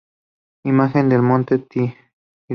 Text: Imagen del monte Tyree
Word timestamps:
Imagen 0.63 1.09
del 1.09 1.21
monte 1.21 1.59
Tyree 1.59 1.95